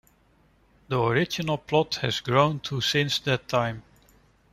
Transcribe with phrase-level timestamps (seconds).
[0.87, 3.83] The original plot has grown to since that time.